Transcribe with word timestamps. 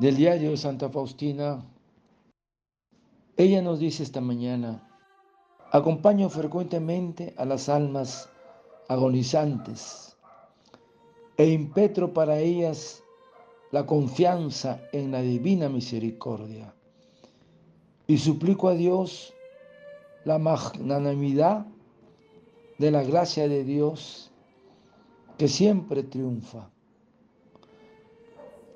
del 0.00 0.16
diario 0.16 0.50
de 0.50 0.56
Santa 0.56 0.88
Faustina, 0.88 1.62
ella 3.36 3.60
nos 3.60 3.78
dice 3.78 4.02
esta 4.02 4.22
mañana, 4.22 4.88
acompaño 5.72 6.30
frecuentemente 6.30 7.34
a 7.36 7.44
las 7.44 7.68
almas 7.68 8.30
agonizantes 8.88 10.16
e 11.36 11.50
impetro 11.50 12.14
para 12.14 12.38
ellas 12.38 13.02
la 13.72 13.84
confianza 13.84 14.80
en 14.92 15.12
la 15.12 15.20
divina 15.20 15.68
misericordia 15.68 16.74
y 18.06 18.16
suplico 18.16 18.68
a 18.68 18.74
Dios 18.74 19.34
la 20.24 20.38
magnanimidad 20.38 21.66
de 22.78 22.90
la 22.90 23.02
gracia 23.02 23.46
de 23.48 23.64
Dios 23.64 24.30
que 25.36 25.46
siempre 25.46 26.02
triunfa. 26.02 26.70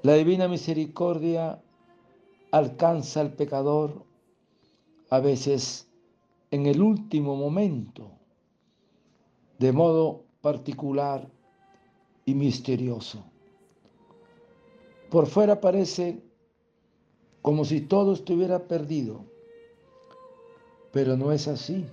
La 0.04 0.12
divina 0.12 0.48
misericordia 0.48 1.62
alcanza 2.50 3.22
al 3.22 3.32
pecador 3.32 4.04
a 5.08 5.18
veces 5.18 5.88
en 6.50 6.66
el 6.66 6.82
último 6.82 7.36
momento, 7.36 8.10
de 9.58 9.72
modo 9.72 10.24
particular 10.42 11.26
y 12.26 12.34
misterioso. 12.34 13.24
Por 15.10 15.26
fuera 15.26 15.58
parece 15.62 16.22
como 17.40 17.64
si 17.64 17.80
todo 17.80 18.12
estuviera 18.12 18.68
perdido, 18.68 19.24
pero 20.92 21.16
no 21.16 21.32
es 21.32 21.48
así. 21.48 21.86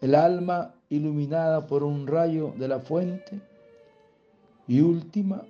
El 0.00 0.14
alma 0.14 0.74
iluminada 0.88 1.66
por 1.66 1.84
un 1.84 2.06
rayo 2.06 2.54
de 2.56 2.68
la 2.68 2.80
fuente 2.80 3.38
y 4.66 4.80
última 4.80 5.44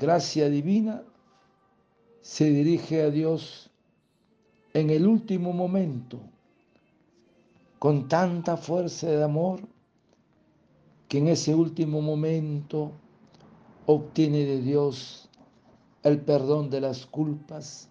gracia 0.00 0.48
divina 0.48 1.02
se 2.22 2.50
dirige 2.50 3.02
a 3.02 3.10
Dios 3.10 3.70
en 4.72 4.88
el 4.88 5.06
último 5.06 5.52
momento 5.52 6.20
con 7.78 8.08
tanta 8.08 8.56
fuerza 8.56 9.08
de 9.08 9.22
amor 9.22 9.60
que 11.06 11.18
en 11.18 11.28
ese 11.28 11.54
último 11.54 12.00
momento 12.00 12.92
obtiene 13.84 14.44
de 14.46 14.62
Dios 14.62 15.28
el 16.02 16.20
perdón 16.20 16.70
de 16.70 16.80
las 16.80 17.04
culpas 17.04 17.90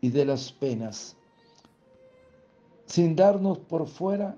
y 0.00 0.08
de 0.08 0.24
las 0.24 0.50
penas, 0.50 1.16
sin 2.86 3.14
darnos 3.14 3.58
por 3.58 3.86
fuera 3.86 4.36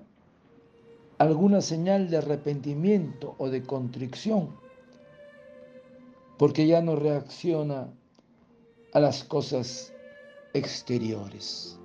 alguna 1.17 1.61
señal 1.61 2.09
de 2.09 2.17
arrepentimiento 2.17 3.33
o 3.39 3.49
de 3.49 3.63
contrición, 3.63 4.49
porque 6.37 6.67
ya 6.67 6.81
no 6.81 6.95
reacciona 6.95 7.93
a 8.93 8.99
las 8.99 9.23
cosas 9.23 9.93
exteriores. 10.53 11.79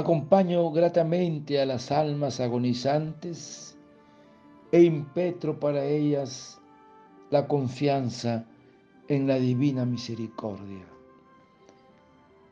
Acompaño 0.00 0.70
gratamente 0.70 1.60
a 1.60 1.66
las 1.66 1.92
almas 1.92 2.40
agonizantes 2.40 3.76
e 4.72 4.80
impetro 4.82 5.60
para 5.60 5.84
ellas 5.84 6.58
la 7.28 7.46
confianza 7.46 8.46
en 9.08 9.26
la 9.26 9.34
divina 9.34 9.84
misericordia. 9.84 10.86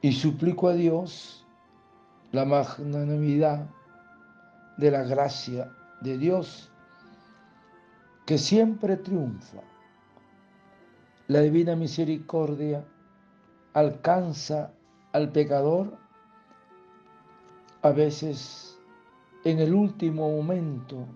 Y 0.03 0.13
suplico 0.13 0.69
a 0.69 0.75
Dios 0.75 1.47
la 2.33 2.45
magnanimidad 2.45 3.67
de 4.77 4.91
la 4.91 5.05
gracia 5.05 5.73
de 6.03 6.19
Dios 6.19 6.71
que 8.27 8.37
siempre 8.37 8.99
triunfa. 8.99 9.63
La 11.29 11.41
divina 11.41 11.77
misericordia 11.77 12.85
alcanza 13.73 14.71
al 15.13 15.33
pecador 15.33 16.08
a 17.83 17.91
veces 17.91 18.79
en 19.45 19.61
el 19.61 19.73
último 19.73 20.31
momento, 20.31 21.07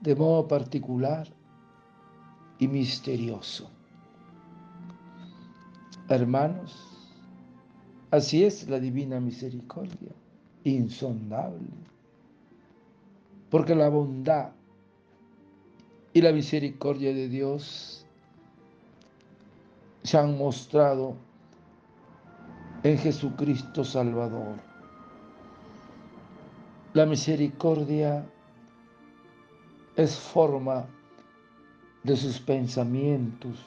de 0.00 0.14
modo 0.14 0.46
particular 0.46 1.26
y 2.58 2.68
misterioso. 2.68 3.68
Hermanos, 6.08 7.08
así 8.10 8.44
es 8.44 8.68
la 8.68 8.78
divina 8.78 9.18
misericordia, 9.18 10.12
insondable, 10.62 11.66
porque 13.50 13.74
la 13.74 13.88
bondad 13.88 14.50
y 16.12 16.22
la 16.22 16.32
misericordia 16.32 17.12
de 17.12 17.28
Dios 17.28 18.06
se 20.04 20.16
han 20.16 20.38
mostrado 20.38 21.16
en 22.84 22.96
Jesucristo 22.98 23.82
Salvador 23.82 24.75
la 26.96 27.04
misericordia 27.04 28.24
es 29.96 30.18
forma 30.18 30.86
de 32.02 32.16
sus 32.16 32.40
pensamientos, 32.40 33.58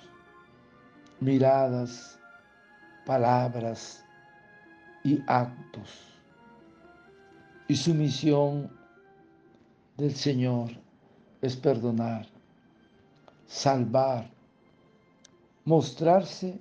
miradas, 1.19 2.19
palabras 3.05 4.03
y 5.03 5.19
actos. 5.27 6.07
Y 7.67 7.75
su 7.75 7.93
misión 7.93 8.71
del 9.95 10.15
Señor 10.15 10.71
es 11.39 11.55
perdonar, 11.55 12.25
salvar, 13.45 14.27
mostrarse 15.65 16.59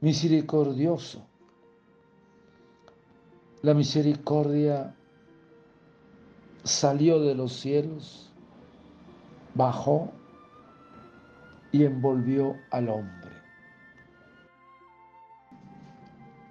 misericordioso. 0.00 1.26
La 3.62 3.74
misericordia 3.74 4.94
salió 6.64 7.20
de 7.20 7.34
los 7.34 7.52
cielos, 7.52 8.30
bajó 9.54 10.10
y 11.72 11.84
envolvió 11.84 12.56
al 12.70 12.88
hombre. 12.88 13.30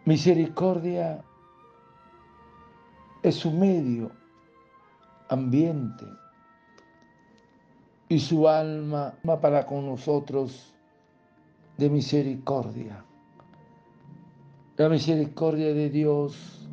Misericordia 0.05 1.23
es 3.21 3.35
su 3.35 3.51
medio 3.51 4.11
ambiente 5.27 6.05
y 8.07 8.19
su 8.19 8.47
alma 8.47 9.13
para 9.41 9.65
con 9.65 9.85
nosotros 9.85 10.73
de 11.77 11.89
misericordia. 11.89 13.05
La 14.77 14.89
misericordia 14.89 15.73
de 15.73 15.89
Dios 15.89 16.67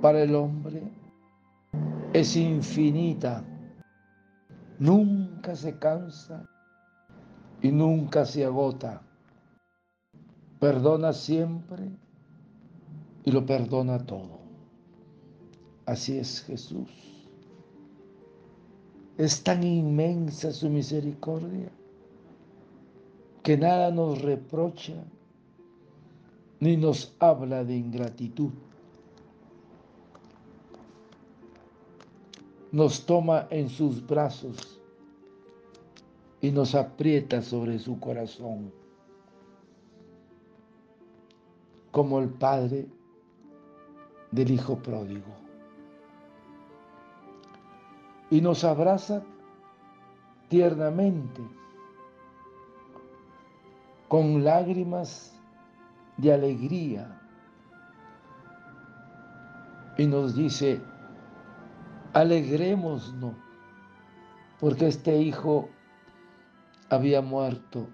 para 0.00 0.22
el 0.22 0.34
hombre 0.34 0.99
es 2.12 2.36
infinita, 2.36 3.44
nunca 4.78 5.54
se 5.54 5.78
cansa 5.78 6.48
y 7.62 7.70
nunca 7.70 8.24
se 8.24 8.44
agota. 8.44 9.02
Perdona 10.58 11.12
siempre 11.12 11.90
y 13.24 13.30
lo 13.30 13.46
perdona 13.46 13.98
todo. 13.98 14.40
Así 15.86 16.18
es 16.18 16.42
Jesús. 16.42 16.88
Es 19.16 19.42
tan 19.42 19.62
inmensa 19.62 20.50
su 20.52 20.68
misericordia 20.68 21.70
que 23.42 23.56
nada 23.56 23.90
nos 23.90 24.20
reprocha 24.22 24.94
ni 26.58 26.76
nos 26.76 27.14
habla 27.18 27.64
de 27.64 27.76
ingratitud. 27.76 28.52
Nos 32.72 33.04
toma 33.04 33.46
en 33.50 33.68
sus 33.68 34.06
brazos 34.06 34.80
y 36.40 36.50
nos 36.50 36.74
aprieta 36.74 37.42
sobre 37.42 37.78
su 37.78 37.98
corazón, 37.98 38.72
como 41.90 42.20
el 42.20 42.28
Padre 42.28 42.86
del 44.30 44.50
Hijo 44.52 44.78
pródigo. 44.78 45.26
Y 48.30 48.40
nos 48.40 48.62
abraza 48.64 49.22
tiernamente, 50.48 51.42
con 54.08 54.42
lágrimas 54.44 55.40
de 56.16 56.32
alegría 56.32 57.20
y 59.96 60.06
nos 60.06 60.34
dice, 60.34 60.80
alegrémonos, 62.12 63.14
porque 64.58 64.88
este 64.88 65.16
hijo 65.16 65.68
había 66.88 67.22
muerto 67.22 67.88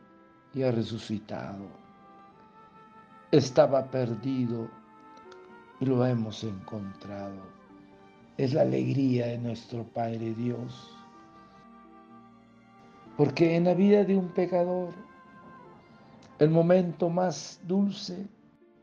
y 0.54 0.62
ha 0.62 0.72
resucitado. 0.72 1.66
Estaba 3.30 3.90
perdido 3.90 4.68
y 5.80 5.84
lo 5.84 6.04
hemos 6.06 6.42
encontrado. 6.44 7.56
Es 8.38 8.54
la 8.54 8.62
alegría 8.62 9.26
de 9.26 9.38
nuestro 9.38 9.84
Padre 9.84 10.34
Dios. 10.34 10.92
Porque 13.16 13.56
en 13.56 13.64
la 13.64 13.74
vida 13.74 14.04
de 14.04 14.16
un 14.16 14.28
pecador, 14.28 14.92
el 16.38 16.50
momento 16.50 17.08
más 17.08 17.60
dulce, 17.64 18.26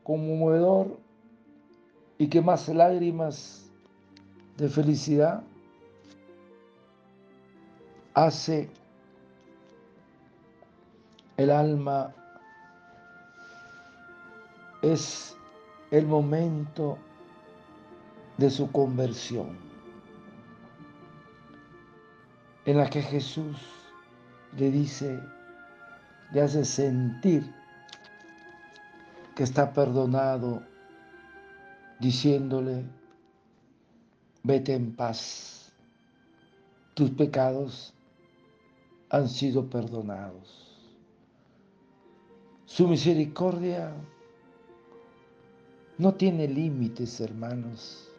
conmovedor 0.04 1.00
y 2.18 2.28
que 2.28 2.42
más 2.42 2.68
lágrimas 2.68 3.64
de 4.58 4.70
felicidad 4.70 5.44
hace 8.14 8.70
el 11.38 11.50
alma 11.50 12.14
es 14.82 15.36
el 15.92 16.06
momento 16.06 16.98
de 18.38 18.50
su 18.50 18.72
conversión, 18.72 19.58
en 22.66 22.78
la 22.78 22.90
que 22.90 23.02
Jesús 23.02 23.58
le 24.58 24.72
dice, 24.72 25.20
le 26.32 26.42
hace 26.42 26.66
sentir 26.66 27.54
que 29.36 29.44
está 29.44 29.72
perdonado, 29.72 30.64
diciéndole, 32.00 32.86
vete 34.44 34.74
en 34.74 34.94
paz, 34.96 35.74
tus 36.94 37.10
pecados 37.12 37.94
han 39.10 39.28
sido 39.30 39.70
perdonados. 39.70 40.70
Su 42.66 42.88
misericordia 42.88 43.94
no 45.98 46.14
tiene 46.16 46.48
límites, 46.48 47.22
hermanos. 47.22 48.10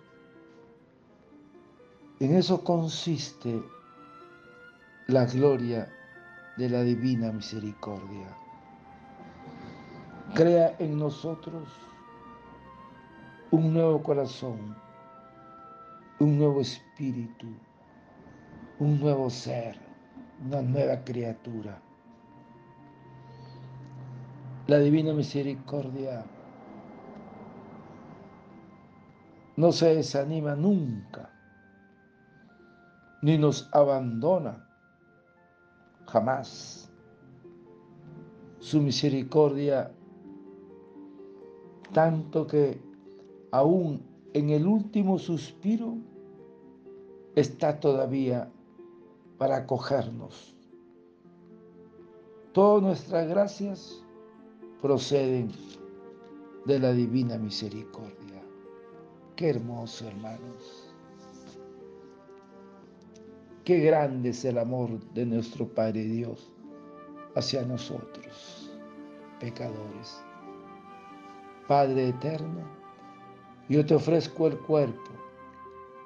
En 2.20 2.34
eso 2.34 2.62
consiste 2.62 3.62
la 5.08 5.26
gloria 5.26 5.92
de 6.56 6.70
la 6.70 6.82
divina 6.82 7.32
misericordia. 7.32 8.28
Crea 10.34 10.76
en 10.78 10.98
nosotros 10.98 11.68
un 13.50 13.74
nuevo 13.74 14.02
corazón, 14.02 14.76
un 16.24 16.38
nuevo 16.38 16.62
espíritu, 16.62 17.46
un 18.78 18.98
nuevo 18.98 19.28
ser, 19.28 19.78
una 20.46 20.62
nueva 20.62 21.04
criatura. 21.04 21.78
La 24.66 24.78
divina 24.78 25.12
misericordia 25.12 26.24
no 29.56 29.70
se 29.70 29.96
desanima 29.96 30.56
nunca, 30.56 31.30
ni 33.20 33.36
nos 33.36 33.68
abandona 33.74 34.66
jamás. 36.06 36.90
Su 38.60 38.80
misericordia, 38.80 39.92
tanto 41.92 42.46
que 42.46 42.80
aún 43.52 44.02
en 44.32 44.48
el 44.48 44.66
último 44.66 45.18
suspiro 45.18 45.98
está 47.34 47.80
todavía 47.80 48.50
para 49.38 49.56
acogernos. 49.56 50.54
Todas 52.52 52.82
nuestras 52.82 53.28
gracias 53.28 54.02
proceden 54.80 55.50
de 56.66 56.78
la 56.78 56.92
divina 56.92 57.36
misericordia. 57.36 58.42
Qué 59.36 59.50
hermoso, 59.50 60.06
hermanos. 60.06 60.94
Qué 63.64 63.80
grande 63.80 64.28
es 64.28 64.44
el 64.44 64.58
amor 64.58 65.00
de 65.14 65.26
nuestro 65.26 65.66
Padre 65.66 66.04
Dios 66.04 66.52
hacia 67.34 67.64
nosotros, 67.64 68.70
pecadores. 69.40 70.22
Padre 71.66 72.10
eterno, 72.10 72.60
yo 73.68 73.84
te 73.84 73.94
ofrezco 73.94 74.46
el 74.48 74.58
cuerpo, 74.58 75.10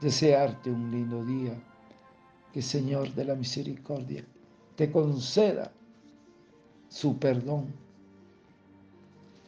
Desearte 0.00 0.70
un 0.70 0.90
lindo 0.90 1.24
día, 1.24 1.54
que 2.52 2.62
Señor 2.62 3.12
de 3.14 3.24
la 3.24 3.34
misericordia 3.34 4.24
te 4.76 4.90
conceda 4.90 5.72
su 6.88 7.18
perdón 7.18 7.72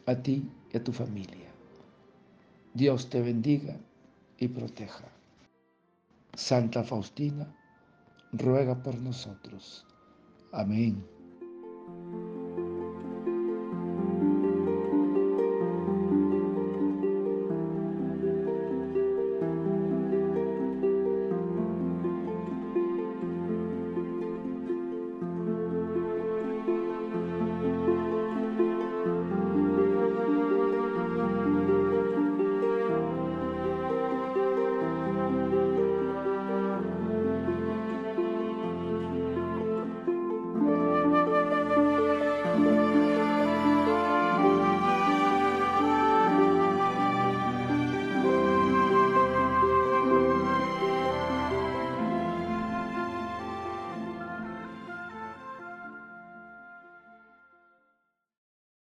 a 0.05 0.15
ti 0.15 0.49
y 0.71 0.77
a 0.77 0.83
tu 0.83 0.91
familia. 0.91 1.49
Dios 2.73 3.09
te 3.09 3.21
bendiga 3.21 3.77
y 4.37 4.47
proteja. 4.47 5.05
Santa 6.33 6.83
Faustina, 6.83 7.47
ruega 8.31 8.81
por 8.83 8.95
nosotros. 8.95 9.85
Amén. 10.51 11.16